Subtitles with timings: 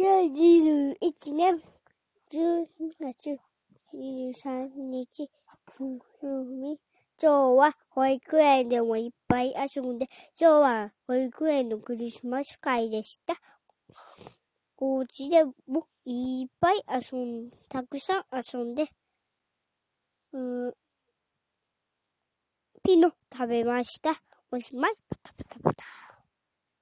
[0.00, 1.60] 2021年
[2.32, 2.64] 12
[3.02, 3.38] 月
[3.92, 5.30] 23日、
[5.78, 5.98] 今
[7.20, 10.08] 日は保育園でもいっぱい遊んで、
[10.40, 13.34] 今日は保育園のクリスマス会でした。
[14.78, 18.86] お家でもいっぱい遊ん、たくさん遊んで、
[20.32, 20.72] うん、
[22.82, 24.22] ピノ食べました。
[24.50, 24.94] おしまい。
[25.10, 25.99] パタパタパタ。